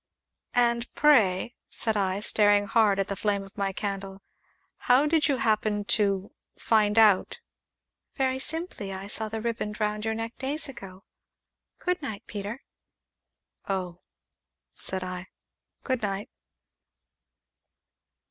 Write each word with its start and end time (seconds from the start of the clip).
"And, 0.55 0.91
pray," 0.95 1.53
said 1.69 1.95
I, 1.95 2.21
staring 2.21 2.65
hard 2.65 2.97
at 2.99 3.07
the 3.07 3.15
flame 3.15 3.43
of 3.43 3.55
my 3.55 3.71
candle, 3.71 4.23
"how 4.89 5.05
did 5.05 5.27
you 5.27 5.37
happen 5.37 5.85
to 5.99 6.31
find 6.57 6.97
out?" 6.97 7.39
"Very 8.17 8.39
simply 8.39 8.91
I 8.91 9.05
saw 9.05 9.29
the 9.29 9.41
riband 9.41 9.79
round 9.79 10.03
your 10.05 10.15
neck 10.15 10.35
days 10.39 10.67
ago. 10.67 11.03
Good 11.77 12.01
night, 12.01 12.23
Peter!" 12.25 12.63
"Oh," 13.67 13.99
said 14.73 15.03
I. 15.03 15.27
"Good 15.83 16.01
night!" 16.01 16.31